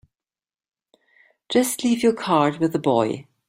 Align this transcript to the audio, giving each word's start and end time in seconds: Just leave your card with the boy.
Just 1.47 1.83
leave 1.83 2.01
your 2.01 2.13
card 2.15 2.57
with 2.57 2.73
the 2.73 2.79
boy. 2.79 3.27